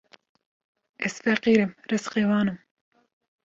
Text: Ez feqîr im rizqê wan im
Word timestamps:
Ez 1.05 1.15
feqîr 1.23 1.57
im 1.65 1.71
rizqê 1.89 2.23
wan 2.29 2.47
im 2.51 2.59